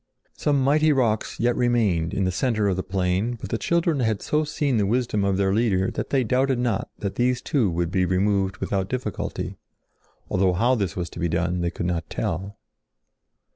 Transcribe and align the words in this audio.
Some 0.35 0.63
mighty 0.63 0.91
rocks 0.91 1.39
yet 1.39 1.55
remained 1.55 2.11
in 2.11 2.23
the 2.23 2.31
center 2.31 2.67
of 2.67 2.75
the 2.75 2.81
plain 2.81 3.35
but 3.39 3.51
the 3.51 3.59
children 3.59 3.99
had 3.99 4.23
so 4.23 4.43
seen 4.43 4.77
the 4.77 4.87
wisdom 4.87 5.23
of 5.23 5.37
their 5.37 5.53
Leader 5.53 5.91
that 5.91 6.09
they 6.09 6.23
doubted 6.23 6.57
not 6.57 6.89
that 6.97 7.17
these 7.17 7.39
too 7.39 7.69
would 7.69 7.91
be 7.91 8.03
removed 8.05 8.57
without 8.57 8.89
difficulty, 8.89 9.57
although 10.27 10.53
how 10.53 10.73
this 10.73 10.95
was 10.95 11.11
to 11.11 11.19
be 11.19 11.29
done 11.29 11.61
they 11.61 11.69
could 11.69 11.85
not 11.85 12.09
tell. 12.09 12.57